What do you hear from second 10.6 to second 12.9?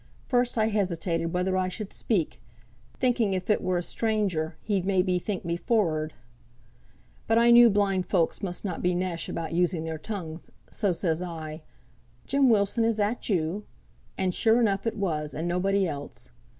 so says I, 'Jem Wilson,